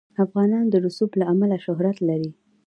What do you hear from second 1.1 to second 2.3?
له امله شهرت لري.